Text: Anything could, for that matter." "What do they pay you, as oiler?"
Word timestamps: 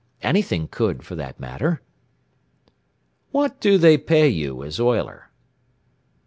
Anything 0.23 0.67
could, 0.67 1.03
for 1.03 1.13
that 1.13 1.39
matter." 1.39 1.83
"What 3.29 3.59
do 3.59 3.77
they 3.77 3.99
pay 3.99 4.27
you, 4.29 4.63
as 4.63 4.79
oiler?" 4.79 5.29